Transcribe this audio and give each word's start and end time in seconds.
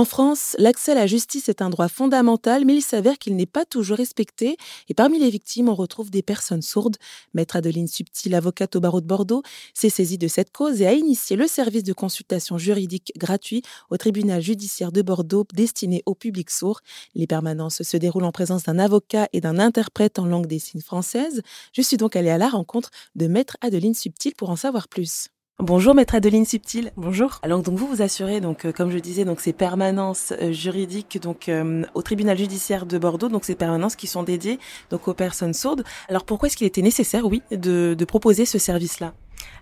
En 0.00 0.06
France, 0.06 0.56
l'accès 0.58 0.92
à 0.92 0.94
la 0.94 1.06
justice 1.06 1.50
est 1.50 1.60
un 1.60 1.68
droit 1.68 1.88
fondamental, 1.88 2.64
mais 2.64 2.74
il 2.74 2.80
s'avère 2.80 3.18
qu'il 3.18 3.36
n'est 3.36 3.44
pas 3.44 3.66
toujours 3.66 3.98
respecté. 3.98 4.56
Et 4.88 4.94
parmi 4.94 5.18
les 5.18 5.28
victimes, 5.28 5.68
on 5.68 5.74
retrouve 5.74 6.10
des 6.10 6.22
personnes 6.22 6.62
sourdes. 6.62 6.96
Maître 7.34 7.56
Adeline 7.56 7.86
Subtil, 7.86 8.34
avocate 8.34 8.74
au 8.76 8.80
barreau 8.80 9.02
de 9.02 9.06
Bordeaux, 9.06 9.42
s'est 9.74 9.90
saisie 9.90 10.16
de 10.16 10.26
cette 10.26 10.52
cause 10.52 10.80
et 10.80 10.86
a 10.86 10.94
initié 10.94 11.36
le 11.36 11.46
service 11.46 11.82
de 11.82 11.92
consultation 11.92 12.56
juridique 12.56 13.12
gratuit 13.18 13.60
au 13.90 13.98
tribunal 13.98 14.40
judiciaire 14.40 14.90
de 14.90 15.02
Bordeaux 15.02 15.44
destiné 15.52 16.02
au 16.06 16.14
public 16.14 16.48
sourd. 16.48 16.80
Les 17.14 17.26
permanences 17.26 17.82
se 17.82 17.96
déroulent 17.98 18.24
en 18.24 18.32
présence 18.32 18.62
d'un 18.62 18.78
avocat 18.78 19.28
et 19.34 19.42
d'un 19.42 19.58
interprète 19.58 20.18
en 20.18 20.24
langue 20.24 20.46
des 20.46 20.60
signes 20.60 20.80
française. 20.80 21.42
Je 21.74 21.82
suis 21.82 21.98
donc 21.98 22.16
allée 22.16 22.30
à 22.30 22.38
la 22.38 22.48
rencontre 22.48 22.88
de 23.16 23.26
Maître 23.26 23.58
Adeline 23.60 23.92
Subtil 23.92 24.34
pour 24.34 24.48
en 24.48 24.56
savoir 24.56 24.88
plus. 24.88 25.28
Bonjour 25.62 25.94
maître 25.94 26.14
Adeline 26.14 26.46
Subtil. 26.46 26.90
Bonjour. 26.96 27.38
Alors 27.42 27.62
donc 27.62 27.76
vous 27.76 27.86
vous 27.86 28.00
assurez 28.00 28.40
donc 28.40 28.64
euh, 28.64 28.72
comme 28.72 28.90
je 28.90 28.96
disais 28.96 29.26
donc 29.26 29.40
ces 29.40 29.52
permanences 29.52 30.32
euh, 30.40 30.52
juridiques 30.52 31.20
donc 31.20 31.50
euh, 31.50 31.82
au 31.92 32.00
tribunal 32.00 32.38
judiciaire 32.38 32.86
de 32.86 32.96
Bordeaux 32.96 33.28
donc 33.28 33.44
ces 33.44 33.56
permanences 33.56 33.94
qui 33.94 34.06
sont 34.06 34.22
dédiées 34.22 34.58
donc 34.88 35.06
aux 35.06 35.12
personnes 35.12 35.52
sourdes. 35.52 35.84
Alors 36.08 36.24
pourquoi 36.24 36.46
est-ce 36.46 36.56
qu'il 36.56 36.66
était 36.66 36.80
nécessaire 36.80 37.26
oui 37.26 37.42
de, 37.50 37.92
de 37.92 38.04
proposer 38.06 38.46
ce 38.46 38.58
service 38.58 39.00
là 39.00 39.12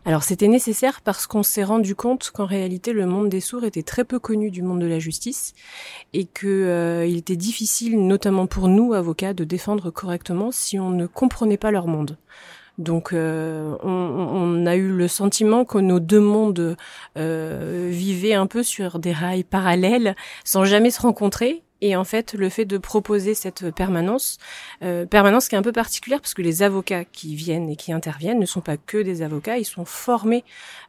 alors 0.05 0.23
c'était 0.23 0.49
nécessaire 0.49 1.01
parce 1.03 1.27
qu'on 1.27 1.43
s'est 1.43 1.65
rendu 1.65 1.95
compte 1.95 2.31
qu'en 2.33 2.47
réalité 2.47 2.93
le 2.93 3.07
monde 3.07 3.29
des 3.29 3.41
sourds 3.41 3.65
était 3.65 3.83
très 3.83 4.05
peu 4.05 4.19
connu 4.19 4.51
du 4.51 4.63
monde 4.63 4.81
de 4.81 4.87
la 4.87 4.99
justice 5.01 5.55
et 6.13 6.25
que 6.25 7.05
il 7.07 7.17
était 7.17 7.37
difficile 7.37 8.07
notamment 8.07 8.47
pour 8.47 8.69
nous 8.69 8.93
avocats 8.93 9.35
de 9.35 9.45
défendre 9.45 9.91
correctement 9.91 10.51
si 10.51 10.79
on 10.79 10.91
ne 10.91 11.07
comprenait 11.07 11.59
pas 11.59 11.71
leur 11.71 11.87
monde. 11.87 12.17
Donc 12.79 13.13
euh, 13.13 13.77
on, 13.83 13.91
on, 13.91 14.67
a 14.67 14.77
eu 14.77 14.89
le 14.89 15.09
sentiment 15.09 15.65
que 15.65 15.79
nos 15.79 15.99
deux 15.99 16.21
mondes 16.21 16.77
euh, 17.17 17.89
vivaient 17.91 18.35
un 18.35 18.47
peu 18.47 18.63
sur 18.63 19.01
des 19.01 19.13
rails 19.13 19.43
parallèles 19.43 20.15
sans 20.45 20.65
jamais 20.65 20.91
se 20.91 21.01
rencontrer. 21.01 21.63
Et 21.81 21.97
en 21.97 22.05
fait, 22.05 22.35
le 22.35 22.49
fait 22.49 22.65
de 22.65 22.79
proposer 22.79 23.35
cette 23.35 23.71
permanence, 23.75 24.39
euh, 24.83 25.07
permanence 25.07 25.49
qui 25.49 25.55
est 25.55 25.59
un 25.59 25.63
peu 25.63 25.73
particulière 25.73 26.21
parce 26.21 26.35
que 26.35 26.43
les 26.43 26.63
avocats 26.63 27.05
qui 27.05 27.35
viennent 27.35 27.69
et 27.69 27.77
qui 27.77 27.93
interviennent 27.93 28.41
ne 28.41 28.47
sont 28.47 28.61
pas 28.61 28.77
que 28.77 28.99
des 28.99 29.23
avocats, 29.23 29.59
ils 29.59 29.65
sont 29.65 29.85
formés 29.85 30.45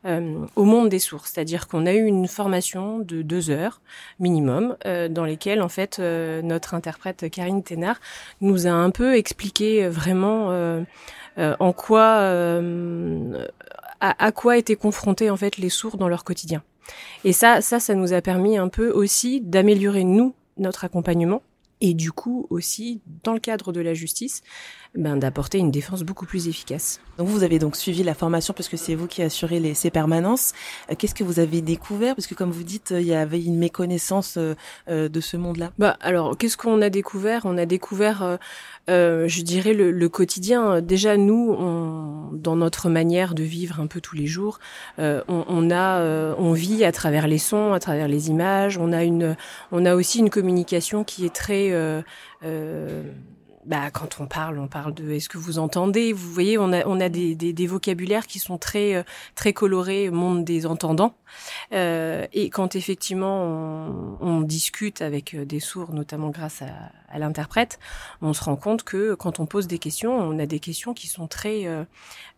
euh, 0.06 0.45
au 0.56 0.64
monde 0.64 0.90
des 0.90 1.00
sources. 1.00 1.32
C'est-à-dire 1.32 1.67
qu'on 1.67 1.86
a 1.86 1.94
eu 1.94 2.06
une 2.06 2.28
formation 2.28 3.00
de 3.00 3.22
deux 3.22 3.50
heures 3.50 3.82
minimum 4.20 4.76
euh, 4.86 5.10
dans 5.10 5.26
lesquelles 5.26 5.62
en 5.62 5.70
fait 5.70 6.00
euh, 6.00 6.42
notre 6.42 6.73
interprète 6.73 7.30
Karine 7.30 7.64
Thénard 7.64 8.00
nous 8.42 8.67
a 8.67 8.72
un 8.72 8.90
peu 8.90 9.16
expliqué 9.16 9.88
vraiment 9.88 10.50
euh, 11.40 11.56
en 11.60 11.72
quoi, 11.72 12.17
euh, 12.20 13.45
à, 14.02 14.32
quoi 14.34 14.58
étaient 14.58 14.76
confrontés 14.76 15.30
en 15.30 15.38
fait 15.38 15.58
les 15.58 15.70
sourds 15.70 15.98
dans 15.98 16.10
leur 16.10 16.26
quotidien. 16.26 16.64
Et 17.23 17.34
ça, 17.34 17.62
ça, 17.62 17.80
ça 17.80 17.94
nous 17.94 18.14
a 18.14 18.22
permis 18.22 18.58
un 18.58 18.67
peu 18.67 18.90
aussi 18.90 19.40
d'améliorer 19.40 20.04
nous 20.04 20.34
notre 20.60 20.84
accompagnement 20.86 21.42
et 21.82 21.94
du 21.94 22.12
coup 22.12 22.48
aussi 22.50 23.02
dans 23.24 23.34
le 23.34 23.40
cadre 23.40 23.72
de 23.72 23.82
la 23.82 23.94
justice 23.94 24.42
ben, 24.96 25.18
d'apporter 25.18 25.60
une 25.60 25.70
défense 25.70 26.02
beaucoup 26.02 26.26
plus 26.26 26.48
efficace. 26.48 27.00
Donc 27.20 27.28
vous 27.28 27.44
avez 27.44 27.60
donc 27.60 27.76
suivi 27.76 28.02
la 28.02 28.16
formation 28.16 28.56
parce 28.56 28.68
que 28.68 28.76
c'est 28.78 28.96
vous 28.96 29.06
qui 29.06 29.22
assurez 29.22 29.60
les, 29.60 29.76
ces 29.76 29.92
permanences. 29.92 30.54
Euh, 30.90 30.96
qu'est-ce 30.98 31.14
que 31.14 31.24
vous 31.24 31.40
avez 31.40 31.62
découvert? 31.62 32.16
Parce 32.16 32.26
que 32.26 32.34
comme 32.34 32.50
vous 32.50 32.64
dites, 32.64 32.92
il 32.98 33.06
y 33.06 33.14
avait 33.14 33.44
une 33.44 33.58
méconnaissance 33.58 34.38
euh, 34.38 34.56
euh, 34.90 35.08
de 35.08 35.22
ce 35.22 35.38
monde-là. 35.38 35.72
Bah 35.78 35.96
alors 36.02 36.36
qu'est-ce 36.38 36.58
qu'on 36.58 36.82
a 36.82 36.90
découvert? 36.90 37.42
On 37.46 37.58
a 37.60 37.68
découvert, 37.68 38.40
euh, 38.90 39.28
je 39.28 39.42
dirais, 39.44 39.76
le, 39.76 39.92
le, 39.92 40.10
quotidien. 40.10 40.82
Déjà 40.82 41.18
nous, 41.18 41.56
on, 41.58 42.32
dans 42.34 42.56
notre 42.56 42.90
manière 42.90 43.36
de 43.36 43.44
vivre 43.44 43.80
un 43.80 43.86
peu 43.86 44.02
tous 44.02 44.16
les 44.16 44.26
jours, 44.26 44.58
on, 44.98 45.22
on, 45.28 45.72
a, 45.72 46.36
on 46.36 46.54
vit 46.54 46.84
à 46.84 46.92
travers 46.92 47.28
les 47.28 47.38
sons, 47.38 47.74
à 47.74 47.80
travers 47.80 48.08
les 48.08 48.30
images. 48.30 48.80
On 48.80 48.92
a 48.92 49.04
une, 49.04 49.36
on 49.72 49.86
a 49.86 49.94
aussi 49.94 50.20
une 50.20 50.32
communication 50.32 51.04
qui 51.04 51.26
est 51.26 51.36
très 51.36 51.69
Merci 51.72 53.29
bah, 53.70 53.92
quand 53.92 54.20
on 54.20 54.25
parle, 54.25 54.58
on 54.58 54.67
parle 54.67 54.95
de 54.95 55.12
est-ce 55.12 55.30
que 55.30 55.38
vous 55.38 55.59
entendez? 55.59 56.12
Vous 56.12 56.34
voyez, 56.34 56.58
on 56.58 56.73
a, 56.73 56.84
on 56.88 57.00
a 57.00 57.08
des, 57.08 57.36
des, 57.36 57.54
des 57.54 57.67
vocabulaires 57.67 58.26
qui 58.26 58.39
sont 58.39 58.58
très, 58.58 58.95
euh, 58.95 59.04
très 59.36 59.54
colorés, 59.54 60.10
monde 60.10 60.44
des 60.44 60.66
entendants. 60.66 61.14
Euh, 61.71 62.26
et 62.33 62.49
quand 62.49 62.76
effectivement 62.76 63.44
on, 63.44 64.17
on, 64.21 64.42
discute 64.42 65.04
avec 65.04 65.36
euh, 65.36 65.45
des 65.45 65.60
sourds, 65.60 65.94
notamment 65.94 66.30
grâce 66.30 66.64
à, 66.64 66.70
à 67.11 67.20
l'interprète, 67.20 67.77
on 68.23 68.33
se 68.33 68.44
rend 68.44 68.55
compte 68.55 68.82
que 68.82 69.14
quand 69.14 69.39
on 69.39 69.45
pose 69.45 69.67
des 69.67 69.77
questions, 69.77 70.17
on 70.17 70.39
a 70.39 70.48
des 70.48 70.60
questions 70.60 70.95
qui 70.95 71.05
sont 71.05 71.27
très, 71.27 71.67
euh, 71.67 71.83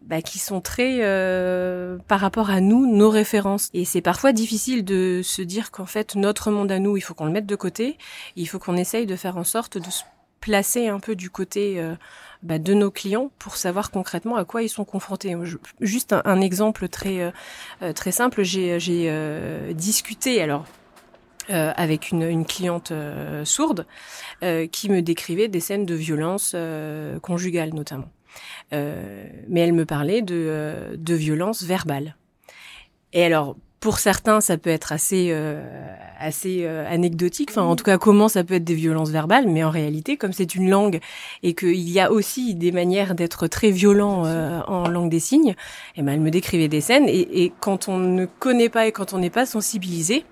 bah, 0.02 0.22
qui 0.22 0.38
sont 0.38 0.60
très 0.60 0.98
euh, 1.00 1.98
par 2.10 2.20
rapport 2.20 2.50
à 2.50 2.60
nous, 2.60 2.94
nos 2.94 3.10
références. 3.10 3.70
Et 3.74 3.86
c'est 3.86 4.02
parfois 4.02 4.34
difficile 4.34 4.84
de 4.84 5.22
se 5.24 5.42
dire 5.42 5.72
qu'en 5.72 5.86
fait 5.86 6.16
notre 6.16 6.52
monde 6.52 6.74
à 6.74 6.80
nous, 6.80 6.98
il 6.98 7.02
faut 7.02 7.14
qu'on 7.14 7.26
le 7.26 7.32
mette 7.32 7.46
de 7.46 7.56
côté. 7.56 7.98
Il 8.36 8.50
faut 8.50 8.60
qu'on 8.60 8.76
essaye 8.76 9.06
de 9.06 9.16
faire 9.16 9.38
en 9.38 9.46
sorte 9.46 9.78
de 9.78 9.90
se 9.90 10.04
placer 10.42 10.90
un 10.90 11.00
peu 11.00 11.16
du 11.16 11.30
côté 11.30 11.80
euh, 11.80 11.96
bah, 12.44 12.60
de 12.60 12.74
nos 12.74 12.92
clients 12.92 13.32
pour 13.40 13.56
savoir 13.56 13.92
concrètement 13.92 14.36
à 14.36 14.44
quoi 14.44 14.64
ils 14.64 14.70
sont 14.70 14.84
confrontés. 14.84 15.34
juste 15.80 16.14
un, 16.26 16.42
exemple 16.42 16.90
très 16.90 17.22
euh, 17.22 17.32
euh, 17.82 17.94
très 17.94 18.12
simple, 18.12 18.44
j'ai 18.44 19.74
discuté 19.74 20.42
alors 20.42 20.66
avec 21.50 22.12
une, 22.12 22.22
une 22.22 22.46
cliente 22.46 22.94
sourde 23.44 23.86
qui 24.72 24.90
me 24.90 25.02
décrivait 25.02 25.50
des 25.50 25.60
scènes 25.60 25.86
de 25.86 25.96
violence 25.96 26.56
conjugale 27.22 27.74
notamment. 27.74 28.10
mais 28.72 29.60
elle 29.60 29.74
me 29.74 29.86
parlait 29.86 30.22
de, 30.22 30.96
de 30.96 31.14
violence 31.14 31.64
verbale. 31.64 32.16
Et 33.12 33.26
alors, 33.26 33.58
pour 33.82 33.98
certains, 33.98 34.42
ça 34.42 34.58
peut 34.58 34.70
être 34.70 34.92
assez 34.92 35.30
euh, 35.32 35.60
assez 36.20 36.60
euh, 36.62 36.86
anecdotique. 36.88 37.50
Enfin, 37.50 37.64
en 37.64 37.76
tout 37.76 37.84
cas, 37.84 37.98
comment 37.98 38.30
ça 38.30 38.44
peut 38.44 38.54
être 38.54 38.64
des 38.64 38.76
violences 38.76 39.10
verbales, 39.10 39.48
mais 39.48 39.64
en 39.64 39.72
réalité, 39.72 40.18
comme 40.18 40.34
c'est 40.34 40.54
une 40.54 40.70
langue 40.70 41.00
et 41.42 41.56
qu'il 41.56 41.90
y 41.90 42.00
a 42.00 42.12
aussi 42.12 42.54
des 42.54 42.72
manières 42.72 43.16
d'être 43.16 43.48
très 43.48 43.72
violent 43.72 44.24
euh, 44.28 44.62
en 44.68 44.88
langue 44.88 45.10
des 45.10 45.20
signes, 45.20 45.56
eh 45.98 46.04
ben, 46.04 46.14
elle 46.14 46.22
me 46.22 46.30
décrivait 46.30 46.68
des 46.68 46.80
scènes. 46.80 47.10
Et, 47.10 47.44
et 47.44 47.52
quand 47.60 47.90
on 47.90 47.98
ne 47.98 48.26
connaît 48.26 48.70
pas 48.70 48.86
et 48.86 48.92
quand 48.92 49.14
on 49.14 49.18
n'est 49.18 49.32
pas 49.32 49.48
sensibilisé, 49.48 50.26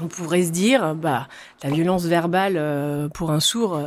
on 0.00 0.06
pourrait 0.06 0.44
se 0.44 0.52
dire, 0.52 0.94
bah, 0.94 1.26
la 1.64 1.70
violence 1.70 2.04
verbale 2.04 3.10
pour 3.12 3.32
un 3.32 3.40
sourd 3.40 3.80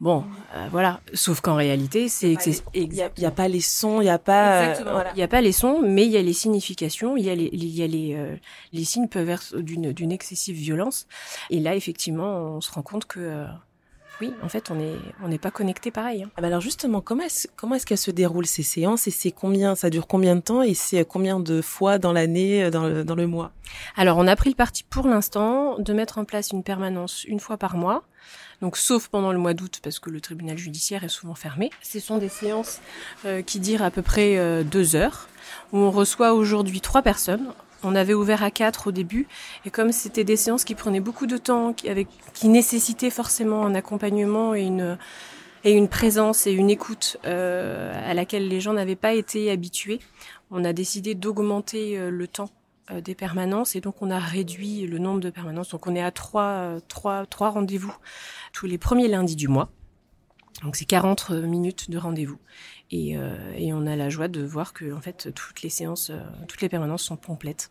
Bon, 0.00 0.24
euh, 0.54 0.66
voilà. 0.70 1.00
Sauf 1.12 1.42
qu'en 1.42 1.54
réalité, 1.54 2.08
c'est 2.08 2.34
il 2.72 2.88
n'y 2.88 3.02
a, 3.02 3.30
pas 3.30 3.48
les 3.48 3.60
sons, 3.60 4.00
il 4.00 4.04
n'y 4.04 4.10
a 4.10 4.18
pas. 4.18 4.74
Il 5.12 5.16
n'y 5.16 5.22
a 5.22 5.28
pas 5.28 5.42
les 5.42 5.52
sons, 5.52 5.82
mais 5.82 6.06
il 6.06 6.12
y 6.12 6.16
a 6.16 6.22
les 6.22 6.32
significations, 6.32 7.18
il 7.18 7.24
y 7.24 7.30
a 7.30 7.34
les, 7.34 7.50
il 7.52 7.66
y 7.66 7.82
a 7.82 7.86
les, 7.86 8.14
euh, 8.14 8.36
les 8.72 8.84
signes 8.84 9.08
peuvent 9.08 9.28
être 9.28 9.58
d'une 9.58 9.92
d'une 9.92 10.10
excessive 10.10 10.56
violence. 10.56 11.06
Et 11.50 11.60
là, 11.60 11.76
effectivement, 11.76 12.56
on 12.56 12.60
se 12.62 12.72
rend 12.72 12.82
compte 12.82 13.04
que 13.04 13.20
euh, 13.20 13.44
oui, 14.20 14.34
en 14.42 14.48
fait, 14.48 14.70
on 14.70 14.74
n'est 14.74 14.96
on 15.22 15.36
pas 15.38 15.50
connecté 15.50 15.90
pareil. 15.90 16.24
Hein. 16.24 16.30
Ah 16.36 16.42
bah 16.42 16.48
alors 16.48 16.60
justement, 16.60 17.00
comment 17.00 17.22
est-ce 17.22 17.48
comment 17.56 17.74
est-ce 17.74 17.86
qu'elles 17.86 17.98
se 17.98 18.10
déroulent 18.10 18.46
ces 18.46 18.62
séances 18.62 19.06
et 19.06 19.10
c'est 19.10 19.30
combien 19.30 19.74
ça 19.74 19.90
dure 19.90 20.06
combien 20.06 20.36
de 20.36 20.40
temps 20.40 20.62
et 20.62 20.74
c'est 20.74 21.04
combien 21.04 21.40
de 21.40 21.62
fois 21.62 21.98
dans 21.98 22.12
l'année 22.12 22.70
dans 22.70 22.86
le, 22.86 23.04
dans 23.04 23.14
le 23.14 23.26
mois? 23.26 23.52
Alors, 23.96 24.18
on 24.18 24.26
a 24.26 24.36
pris 24.36 24.50
le 24.50 24.56
parti 24.56 24.84
pour 24.84 25.06
l'instant 25.06 25.78
de 25.78 25.92
mettre 25.92 26.18
en 26.18 26.24
place 26.24 26.50
une 26.50 26.62
permanence 26.62 27.24
une 27.24 27.40
fois 27.40 27.56
par 27.56 27.76
mois 27.76 28.04
donc 28.60 28.76
sauf 28.76 29.08
pendant 29.08 29.32
le 29.32 29.38
mois 29.38 29.54
d'août 29.54 29.80
parce 29.82 29.98
que 29.98 30.10
le 30.10 30.20
tribunal 30.20 30.58
judiciaire 30.58 31.04
est 31.04 31.08
souvent 31.08 31.34
fermé. 31.34 31.70
Ce 31.82 31.98
sont 31.98 32.18
des 32.18 32.28
séances 32.28 32.80
euh, 33.24 33.42
qui 33.42 33.60
durent 33.60 33.82
à 33.82 33.90
peu 33.90 34.02
près 34.02 34.36
euh, 34.36 34.62
deux 34.62 34.96
heures, 34.96 35.28
où 35.72 35.78
on 35.78 35.90
reçoit 35.90 36.34
aujourd'hui 36.34 36.80
trois 36.80 37.02
personnes. 37.02 37.52
On 37.82 37.94
avait 37.94 38.14
ouvert 38.14 38.42
à 38.42 38.50
quatre 38.50 38.88
au 38.88 38.92
début, 38.92 39.26
et 39.64 39.70
comme 39.70 39.92
c'était 39.92 40.24
des 40.24 40.36
séances 40.36 40.64
qui 40.64 40.74
prenaient 40.74 41.00
beaucoup 41.00 41.26
de 41.26 41.36
temps, 41.36 41.72
qui, 41.72 42.48
nécessitaient 42.48 43.10
forcément 43.10 43.64
un 43.64 43.74
accompagnement 43.74 44.54
et 44.54 44.66
une 45.64 45.88
présence 45.88 46.46
et 46.46 46.52
une 46.52 46.70
écoute 46.70 47.16
euh, 47.24 47.92
à 48.10 48.14
laquelle 48.14 48.48
les 48.48 48.60
gens 48.60 48.72
n'avaient 48.72 48.96
pas 48.96 49.14
été 49.14 49.50
habitués, 49.50 50.00
on 50.50 50.64
a 50.64 50.72
décidé 50.72 51.14
d'augmenter 51.14 51.98
euh, 51.98 52.10
le 52.10 52.26
temps 52.26 52.50
euh, 52.90 53.00
des 53.00 53.14
permanences 53.14 53.76
et 53.76 53.80
donc 53.80 54.02
on 54.02 54.10
a 54.10 54.18
réduit 54.18 54.86
le 54.86 54.98
nombre 54.98 55.20
de 55.20 55.30
permanences. 55.30 55.70
Donc 55.70 55.86
on 55.86 55.94
est 55.94 56.02
à 56.02 56.10
trois, 56.10 56.78
trois 56.88 57.50
rendez-vous 57.50 57.94
tous 58.52 58.66
les 58.66 58.78
premiers 58.78 59.08
lundis 59.08 59.36
du 59.36 59.48
mois. 59.48 59.70
Donc 60.62 60.76
c'est 60.76 60.84
40 60.84 61.30
minutes 61.30 61.90
de 61.90 61.98
rendez-vous. 61.98 62.38
Et, 62.90 63.16
euh, 63.16 63.52
et, 63.56 63.72
on 63.72 63.86
a 63.86 63.96
la 63.96 64.08
joie 64.08 64.28
de 64.28 64.42
voir 64.42 64.72
que 64.72 64.92
en 64.92 65.00
fait 65.00 65.32
toutes 65.34 65.62
les 65.62 65.70
séances, 65.70 66.10
euh, 66.10 66.20
toutes 66.48 66.60
les 66.60 66.68
permanences 66.68 67.02
sont 67.02 67.16
complètes. 67.16 67.70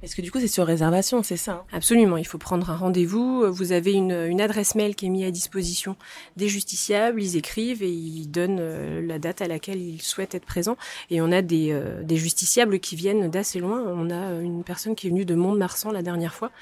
Est-ce 0.00 0.14
que 0.14 0.22
du 0.22 0.30
coup 0.30 0.38
c'est 0.38 0.46
sur 0.46 0.64
réservation, 0.64 1.24
c'est 1.24 1.36
ça 1.36 1.52
hein 1.52 1.64
Absolument, 1.72 2.16
il 2.16 2.26
faut 2.26 2.38
prendre 2.38 2.70
un 2.70 2.76
rendez-vous. 2.76 3.52
Vous 3.52 3.72
avez 3.72 3.92
une, 3.92 4.12
une, 4.12 4.40
adresse 4.40 4.76
mail 4.76 4.94
qui 4.94 5.06
est 5.06 5.08
mise 5.08 5.26
à 5.26 5.32
disposition 5.32 5.96
des 6.36 6.48
justiciables, 6.48 7.20
ils 7.20 7.36
écrivent 7.36 7.82
et 7.82 7.90
ils 7.90 8.28
donnent 8.28 8.60
euh, 8.60 9.04
la 9.04 9.18
date 9.18 9.42
à 9.42 9.48
laquelle 9.48 9.82
ils 9.82 10.00
souhaitent 10.00 10.36
être 10.36 10.46
présents. 10.46 10.76
Et 11.10 11.20
on 11.20 11.32
a 11.32 11.42
des, 11.42 11.72
euh, 11.72 12.04
des 12.04 12.16
justiciables 12.16 12.78
qui 12.78 12.94
viennent 12.94 13.28
d'assez 13.28 13.58
loin. 13.58 13.82
On 13.88 14.10
a 14.10 14.40
une 14.40 14.62
personne 14.62 14.94
qui 14.94 15.08
est 15.08 15.10
venue 15.10 15.24
de 15.24 15.34
Mont-de-Marsan 15.34 15.90
la 15.90 16.02
dernière 16.02 16.34
fois, 16.34 16.52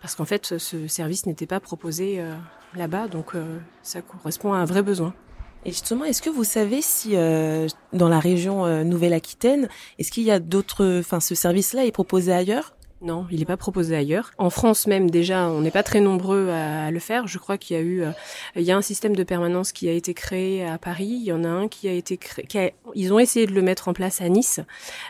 parce 0.00 0.14
qu'en 0.14 0.24
fait 0.24 0.58
ce 0.58 0.86
service 0.86 1.26
n'était 1.26 1.46
pas 1.46 1.58
proposé 1.58 2.20
euh, 2.20 2.32
là-bas, 2.76 3.08
donc 3.08 3.32
ça 3.82 4.02
correspond 4.02 4.52
à 4.52 4.58
un 4.58 4.64
vrai 4.66 4.82
besoin. 4.82 5.14
Et 5.64 5.70
justement, 5.70 6.04
est-ce 6.04 6.20
que 6.20 6.30
vous 6.30 6.44
savez 6.44 6.82
si 6.82 7.16
euh, 7.16 7.68
dans 7.92 8.08
la 8.08 8.20
région 8.20 8.84
Nouvelle-Aquitaine, 8.84 9.68
est-ce 9.98 10.10
qu'il 10.10 10.24
y 10.24 10.30
a 10.30 10.38
d'autres, 10.38 10.98
enfin, 11.00 11.20
ce 11.20 11.34
service-là 11.34 11.86
est 11.86 11.92
proposé 11.92 12.32
ailleurs? 12.32 12.73
Non, 13.04 13.26
il 13.30 13.40
n'est 13.40 13.44
pas 13.44 13.58
proposé 13.58 13.94
ailleurs. 13.94 14.30
En 14.38 14.48
France 14.48 14.86
même, 14.86 15.10
déjà, 15.10 15.50
on 15.50 15.60
n'est 15.60 15.70
pas 15.70 15.82
très 15.82 16.00
nombreux 16.00 16.48
à, 16.48 16.90
le 16.90 16.98
faire. 16.98 17.26
Je 17.26 17.36
crois 17.36 17.58
qu'il 17.58 17.76
y 17.76 17.78
a 17.78 17.82
eu, 17.82 18.02
euh, 18.02 18.12
il 18.56 18.62
y 18.62 18.72
a 18.72 18.76
un 18.78 18.82
système 18.82 19.14
de 19.14 19.22
permanence 19.22 19.72
qui 19.72 19.90
a 19.90 19.92
été 19.92 20.14
créé 20.14 20.64
à 20.64 20.78
Paris. 20.78 21.18
Il 21.20 21.22
y 21.22 21.32
en 21.32 21.44
a 21.44 21.48
un 21.48 21.68
qui 21.68 21.86
a 21.86 21.92
été 21.92 22.16
créé. 22.16 22.72
ils 22.94 23.12
ont 23.12 23.18
essayé 23.18 23.46
de 23.46 23.52
le 23.52 23.60
mettre 23.60 23.88
en 23.88 23.92
place 23.92 24.22
à 24.22 24.28
Nice, 24.30 24.60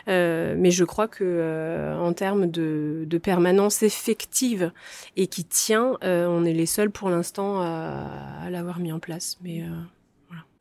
euh, 0.09 0.55
mais 0.57 0.71
je 0.71 0.83
crois 0.83 1.07
que 1.07 1.23
euh, 1.23 1.97
en 1.97 2.11
termes 2.11 2.51
de, 2.51 3.05
de, 3.07 3.17
permanence 3.17 3.81
effective 3.81 4.73
et 5.15 5.27
qui 5.27 5.45
tient, 5.45 5.97
on 6.01 6.43
est 6.43 6.53
les 6.53 6.65
seuls 6.65 6.91
pour 6.91 7.09
l'instant 7.09 7.61
à, 7.61 8.09
à 8.43 8.49
l'avoir 8.49 8.79
mis 8.79 8.91
en 8.91 8.99
place. 8.99 9.37
Mais 9.41 9.63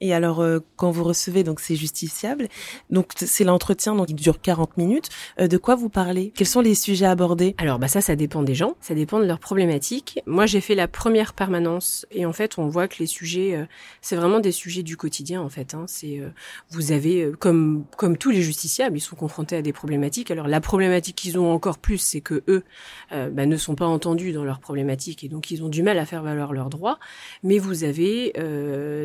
et 0.05 0.13
alors, 0.13 0.41
euh, 0.41 0.59
quand 0.77 0.91
vous 0.91 1.03
recevez, 1.03 1.45
donc 1.45 1.61
c'est 1.61 1.77
justiciable, 1.77 2.49
donc 2.91 3.13
c'est 3.17 3.43
l'entretien, 3.43 3.95
donc 3.95 4.11
il 4.11 4.17
dure 4.17 4.39
40 4.39 4.77
minutes. 4.77 5.09
Euh, 5.41 5.49
de 5.49 5.57
quoi 5.57 5.77
vous 5.77 5.89
parlez? 5.89 6.31
Quels 6.37 6.47
sont 6.47 6.61
les 6.61 6.75
sujets 6.75 7.07
abordés? 7.07 7.55
Alors, 7.57 7.79
bah 7.79 7.89
ça, 7.89 8.03
ça 8.03 8.15
dépend 8.15 8.43
des 8.43 8.55
gens, 8.55 8.77
ça 8.83 8.95
dépend 8.95 9.19
de 9.19 9.25
leurs 9.25 9.39
problématiques. 9.39 10.21
Moi, 10.27 10.45
j'ai 10.45 10.61
fait 10.61 10.75
la 10.75 10.89
première 10.89 11.33
permanence 11.33 12.05
et 12.11 12.27
en 12.27 12.35
fait, 12.35 12.59
on 12.59 12.69
voit 12.69 12.87
que 12.87 12.97
les 12.99 13.07
sujets, 13.07 13.57
euh, 13.57 13.65
c'est 14.03 14.15
vraiment 14.15 14.41
des 14.41 14.53
sujets 14.53 14.83
du 14.83 14.99
quotidien 14.99 15.41
en 15.41 15.49
fait. 15.49 15.73
Hein. 15.73 15.87
C'est, 15.87 16.21
vous 16.69 16.93
avez, 16.93 17.33
comme 17.39 17.87
comme 17.97 18.19
tous 18.19 18.31
les 18.31 18.43
justiciables, 18.43 18.99
ils 18.99 19.01
sont 19.01 19.17
confrontés 19.17 19.57
à 19.57 19.63
des 19.63 19.73
problématiques. 19.73 20.31
Alors, 20.31 20.49
la 20.49 20.61
problématique 20.61 21.17
qu'ils 21.17 21.39
ont 21.39 21.51
encore 21.51 21.79
plus, 21.79 21.97
c'est 21.97 22.21
que 22.21 22.45
eux 22.49 22.63
bah, 23.11 23.47
ne 23.47 23.57
sont 23.57 23.75
pas 23.75 23.87
entendus 23.87 24.33
dans 24.33 24.45
leurs 24.45 24.61
problématiques 24.61 25.25
et 25.25 25.29
donc 25.29 25.51
ils 25.51 25.63
ont 25.63 25.71
du 25.71 25.83
mal 25.83 25.99
à 25.99 26.05
faire 26.05 26.23
valoir 26.23 26.53
leurs 26.53 26.69
droits. 26.69 26.99
Mais 27.43 27.59
vous 27.59 27.85
avez 27.85 28.35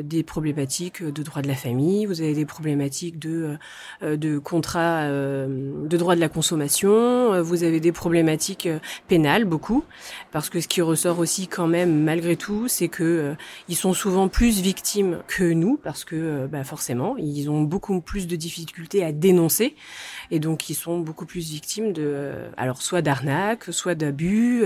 des 0.03 0.23
problématiques 0.23 0.88
de 0.97 1.23
droit 1.23 1.41
de 1.41 1.47
la 1.47 1.55
famille, 1.55 2.05
vous 2.05 2.21
avez 2.21 2.33
des 2.33 2.45
problématiques 2.45 3.19
de 3.19 3.57
euh, 4.01 4.17
de 4.17 4.39
contrat 4.39 5.03
euh, 5.03 5.87
de 5.87 5.97
droit 5.97 6.15
de 6.15 6.19
la 6.19 6.29
consommation, 6.29 7.33
euh, 7.33 7.41
vous 7.41 7.63
avez 7.63 7.79
des 7.79 7.91
problématiques 7.91 8.67
pénales 9.07 9.45
beaucoup 9.45 9.83
parce 10.31 10.49
que 10.49 10.59
ce 10.59 10.67
qui 10.67 10.81
ressort 10.81 11.19
aussi 11.19 11.47
quand 11.47 11.67
même 11.67 12.03
malgré 12.03 12.35
tout, 12.35 12.67
c'est 12.67 12.87
que 12.87 13.35
ils 13.67 13.75
sont 13.75 13.93
souvent 13.93 14.27
plus 14.27 14.61
victimes 14.61 15.19
que 15.27 15.43
nous 15.43 15.77
parce 15.77 16.03
que 16.03 16.47
bah 16.47 16.63
forcément, 16.63 17.15
ils 17.17 17.49
ont 17.49 17.61
beaucoup 17.61 18.01
plus 18.01 18.27
de 18.27 18.35
difficultés 18.35 19.03
à 19.03 19.11
dénoncer 19.11 19.75
et 20.31 20.39
donc 20.39 20.69
ils 20.69 20.75
sont 20.75 20.99
beaucoup 20.99 21.25
plus 21.25 21.49
victimes 21.49 21.93
de 21.93 22.33
alors 22.57 22.81
soit 22.81 23.01
d'arnaque, 23.01 23.65
soit 23.71 23.95
d'abus 23.95 24.63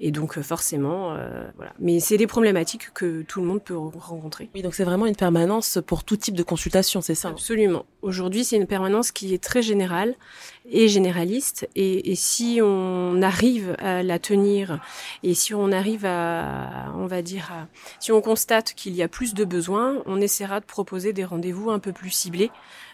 et 0.00 0.10
donc 0.10 0.40
forcément 0.40 1.16
voilà. 1.56 1.72
Mais 1.78 2.00
c'est 2.00 2.16
des 2.16 2.26
problématiques 2.26 2.92
que 2.94 3.22
tout 3.22 3.40
le 3.40 3.46
monde 3.46 3.62
peut 3.62 3.76
rencontrer. 3.76 4.48
Oui, 4.54 4.62
donc 4.62 4.74
c'est 4.74 4.84
vraiment 4.84 5.06
une 5.06 5.16
permanence 5.16 5.41
pour 5.86 6.04
tout 6.04 6.16
type 6.16 6.34
de 6.34 6.42
consultation, 6.42 7.00
c'est 7.00 7.14
ça 7.14 7.28
Absolument. 7.28 7.84
Aujourd'hui, 8.02 8.44
c'est 8.44 8.56
une 8.56 8.66
permanence 8.66 9.12
qui 9.12 9.34
est 9.34 9.42
très 9.42 9.62
générale 9.62 10.14
et 10.70 10.88
généraliste. 10.88 11.68
Et, 11.74 12.14
si 12.14 12.60
on 12.62 13.22
arrive 13.22 13.74
à 13.78 14.02
la 14.02 14.18
tenir 14.18 14.80
et 15.22 15.34
si 15.34 15.54
on 15.54 15.72
arrive 15.72 16.04
à, 16.04 16.92
on 16.96 17.06
va 17.06 17.22
dire, 17.22 17.52
si 18.00 18.12
on 18.12 18.20
constate 18.20 18.74
qu'il 18.74 18.94
y 18.94 19.02
a 19.02 19.08
plus 19.08 19.34
de 19.34 19.44
besoins, 19.44 20.02
on 20.06 20.20
essaiera 20.20 20.60
de 20.60 20.64
proposer 20.64 21.12
des 21.12 21.24
rendez-vous 21.24 21.70
un 21.70 21.78
peu 21.78 21.92
plus 21.92 22.10
ciblés 22.10 22.50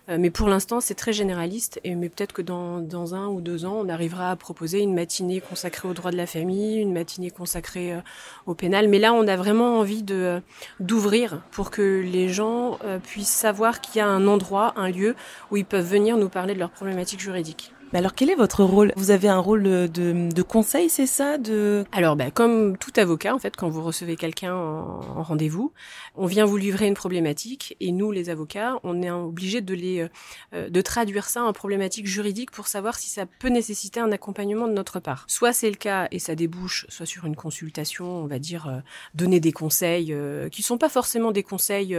mais 0.09 0.31
pour 0.31 0.49
l'instant, 0.49 0.81
c'est 0.81 0.95
très 0.95 1.13
généraliste. 1.13 1.81
Et 1.85 1.95
mais 1.95 2.09
peut-être 2.09 2.33
que 2.33 2.43
dans, 2.43 2.79
dans 2.79 3.15
un 3.15 3.27
ou 3.27 3.41
deux 3.41 3.65
ans, 3.65 3.77
on 3.85 3.89
arrivera 3.89 4.31
à 4.31 4.37
proposer 4.37 4.81
une 4.81 4.95
matinée 4.95 5.41
consacrée 5.41 5.89
aux 5.89 5.95
droits 5.95 6.11
de 6.11 6.17
la 6.17 6.27
famille, 6.27 6.79
une 6.79 6.93
matinée 6.93 7.31
consacrée 7.31 7.93
euh, 7.93 8.01
au 8.47 8.55
pénal. 8.55 8.89
Mais 8.89 8.99
là, 8.99 9.13
on 9.13 9.27
a 9.27 9.37
vraiment 9.37 9.79
envie 9.79 10.03
de 10.03 10.15
euh, 10.15 10.41
d'ouvrir 10.81 11.43
pour 11.51 11.71
que 11.71 12.03
les 12.05 12.29
gens 12.29 12.79
puissent 13.03 13.29
savoir 13.29 13.81
qu'il 13.81 13.99
y 13.99 14.01
a 14.01 14.07
un 14.07 14.27
endroit, 14.27 14.73
un 14.77 14.91
lieu 14.91 15.15
où 15.51 15.57
ils 15.57 15.65
peuvent 15.65 15.87
venir 15.87 16.17
nous 16.17 16.29
parler 16.29 16.55
de 16.55 16.59
leurs 16.59 16.71
problématiques 16.71 17.21
juridiques. 17.21 17.73
Mais 17.93 18.01
alors, 18.01 18.15
quel 18.15 18.31
est 18.31 18.35
votre 18.35 18.65
rôle? 18.65 18.93
Vous 18.97 19.11
avez 19.11 19.29
un 19.29 19.39
rôle 19.39 19.63
de, 19.63 19.89
de 19.89 20.43
conseil, 20.43 20.89
c'est 20.89 21.07
ça? 21.07 21.39
De... 21.39 21.85
Alors, 21.93 22.17
bah, 22.17 22.31
comme 22.31 22.77
tout 22.77 22.93
avocat, 22.97 23.35
en 23.35 23.39
fait, 23.39 23.57
quand 23.57 23.69
vous 23.69 23.83
recevez 23.83 24.17
quelqu'un 24.17 24.55
en, 24.55 25.23
rendez-vous, 25.23 25.73
on 26.17 26.27
vient 26.27 26.45
vous 26.45 26.57
livrer 26.57 26.87
une 26.87 26.95
problématique 26.95 27.77
et 27.81 27.93
nous, 27.93 28.11
les 28.11 28.31
avocats, 28.31 28.79
on 28.83 29.03
est 29.03 29.11
obligé 29.11 29.61
de 29.61 29.75
les 29.75 30.09
euh, 30.55 30.69
de 30.69 30.81
traduire 30.81 31.25
ça 31.29 31.43
en 31.43 31.53
problématique 31.53 32.07
juridique 32.07 32.51
pour 32.51 32.67
savoir 32.67 32.97
si 32.97 33.09
ça 33.09 33.27
peut 33.27 33.49
nécessiter 33.49 34.01
un 34.01 34.13
accompagnement 34.13 34.69
de 34.69 34.73
notre 34.73 35.01
part. 35.01 35.25
Soit 35.27 35.53
c'est 35.53 35.71
le 35.71 35.77
cas 35.77 36.09
et 36.11 36.19
ça 36.19 36.35
débouche 36.35 36.87
soit 36.89 37.07
sur 37.07 37.25
une 37.25 37.37
consultation, 37.37 38.07
on 38.07 38.27
va 38.27 38.39
dire 38.39 38.69
euh, 38.69 38.79
donner 39.15 39.41
des 39.41 39.53
conseils 39.53 40.13
euh, 40.13 40.49
qui 40.49 40.63
sont 40.63 40.79
pas 40.79 40.89
forcément 40.89 41.33
des 41.33 41.43
conseils 41.43 41.97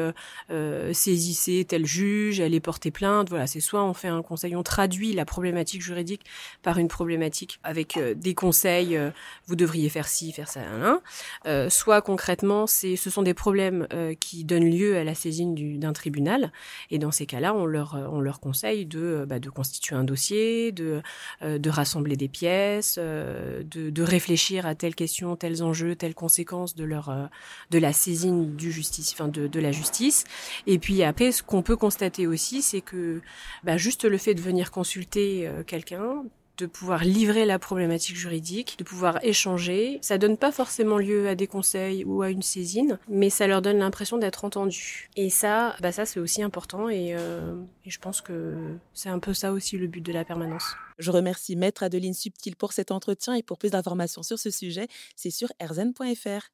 euh, 0.51 0.93
saisissez 0.93 1.65
tel 1.65 1.85
juge, 1.85 2.39
allez 2.39 2.59
porter 2.59 2.91
plainte. 2.91 3.29
Voilà, 3.29 3.47
c'est 3.47 3.59
soit 3.59 3.83
on 3.83 3.93
fait 3.93 4.07
un 4.07 4.21
conseil, 4.21 4.55
on 4.55 4.63
traduit 4.63 5.13
la 5.13 5.25
problématique 5.25 5.78
juridique 5.81 6.21
par 6.61 6.77
une 6.77 6.87
problématique 6.87 7.59
avec 7.63 7.97
euh, 7.97 8.13
des 8.13 8.33
conseils, 8.33 8.97
euh, 8.97 9.11
vous 9.47 9.55
devriez 9.55 9.89
faire 9.89 10.07
ci, 10.07 10.31
faire 10.31 10.47
ça, 10.47 10.61
hein, 10.61 11.01
euh, 11.45 11.69
soit 11.69 12.01
concrètement, 12.01 12.67
c'est, 12.67 12.95
ce 12.95 13.09
sont 13.09 13.23
des 13.23 13.33
problèmes 13.33 13.87
qui 14.19 14.43
donnent 14.43 14.69
lieu 14.69 14.97
à 14.97 15.03
la 15.03 15.15
saisine 15.15 15.79
d'un 15.79 15.93
tribunal, 15.93 16.51
et 16.91 16.97
dans 16.99 17.11
ces 17.11 17.25
cas-là, 17.25 17.53
on 17.53 17.65
leur, 17.65 17.95
on 18.11 18.19
leur 18.19 18.39
conseille 18.39 18.85
de, 18.85 19.25
bah, 19.27 19.39
de 19.39 19.49
constituer 19.49 19.95
un 19.95 20.03
dossier, 20.03 20.71
de, 20.71 21.01
de 21.41 21.69
rassembler 21.69 22.15
des 22.15 22.27
pièces, 22.27 22.97
de, 22.97 23.63
de 23.63 24.03
réfléchir 24.03 24.65
à 24.65 24.75
telle 24.75 24.95
question, 24.95 25.35
tels 25.35 25.63
enjeux, 25.63 25.95
telles 25.95 26.15
conséquences 26.15 26.75
de 26.75 26.83
leur, 26.83 27.29
de 27.71 27.79
la 27.79 27.93
saisine 27.93 28.55
du 28.55 28.71
justice, 28.71 29.13
enfin 29.13 29.27
de, 29.27 29.47
de 29.47 29.59
la 29.59 29.71
justice. 29.71 30.25
Et 30.67 30.79
puis 30.79 31.03
après, 31.03 31.31
ce 31.31 31.43
qu'on 31.43 31.61
peut 31.61 31.77
constater 31.77 32.27
aussi, 32.27 32.61
c'est 32.61 32.81
que 32.81 33.21
bah, 33.63 33.77
juste 33.77 34.05
le 34.05 34.17
fait 34.17 34.33
de 34.33 34.41
venir 34.41 34.71
consulter 34.71 35.49
quelqu'un, 35.69 36.23
de 36.59 36.65
pouvoir 36.65 37.05
livrer 37.05 37.45
la 37.45 37.57
problématique 37.57 38.17
juridique, 38.17 38.75
de 38.77 38.83
pouvoir 38.83 39.23
échanger. 39.23 39.97
Ça 40.01 40.17
donne 40.17 40.37
pas 40.37 40.51
forcément 40.51 40.97
lieu 40.97 41.27
à 41.27 41.35
des 41.35 41.47
conseils 41.47 42.03
ou 42.03 42.21
à 42.21 42.29
une 42.29 42.41
saisine, 42.41 42.99
mais 43.07 43.29
ça 43.29 43.47
leur 43.47 43.61
donne 43.61 43.77
l'impression 43.77 44.17
d'être 44.17 44.43
entendu. 44.43 45.09
Et 45.15 45.29
ça, 45.29 45.75
bah 45.81 45.93
ça 45.93 46.05
c'est 46.05 46.19
aussi 46.19 46.43
important 46.43 46.89
et, 46.89 47.15
euh, 47.15 47.55
et 47.85 47.89
je 47.89 47.99
pense 47.99 48.19
que 48.19 48.57
c'est 48.93 49.09
un 49.09 49.19
peu 49.19 49.33
ça 49.33 49.53
aussi 49.53 49.77
le 49.77 49.87
but 49.87 50.01
de 50.01 50.11
la 50.11 50.25
permanence. 50.25 50.75
Je 50.97 51.11
remercie 51.11 51.55
Maître 51.55 51.83
Adeline 51.83 52.13
Subtil 52.13 52.57
pour 52.57 52.73
cet 52.73 52.91
entretien 52.91 53.33
et 53.35 53.43
pour 53.43 53.57
plus 53.57 53.71
d'informations 53.71 54.21
sur 54.21 54.37
ce 54.37 54.51
sujet, 54.51 54.89
c'est 55.15 55.31
sur 55.31 55.49
erzen.fr. 55.61 56.51